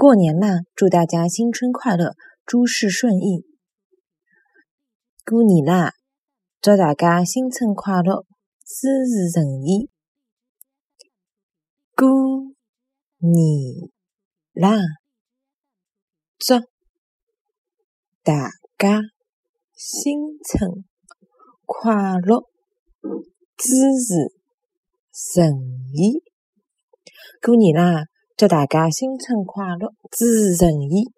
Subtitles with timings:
[0.00, 2.14] 过年啦，祝大家新春快乐，
[2.46, 3.44] 诸事顺意。
[5.24, 5.92] 过年啦，
[6.60, 8.24] 祝大家新春快乐，
[8.64, 9.90] 事事顺意。
[11.96, 12.08] 过
[13.18, 13.90] 年
[14.52, 14.78] 啦，
[16.38, 16.60] 祝
[18.22, 19.00] 大家
[19.74, 20.84] 新春
[21.66, 22.44] 快乐，
[23.58, 24.32] 事事
[25.12, 25.50] 顺
[25.92, 26.22] 意。
[27.42, 28.04] 过年啦！
[28.38, 31.10] 祝大家新春快乐，诸事顺意。